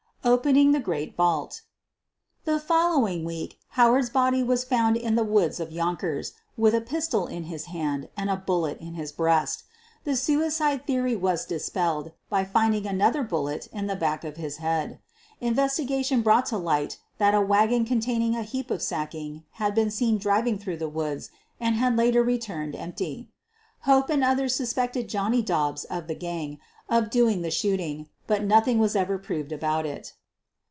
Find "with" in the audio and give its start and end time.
6.55-6.75